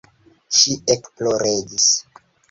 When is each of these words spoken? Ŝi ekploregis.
Ŝi 0.59 0.71
ekploregis. 0.93 1.85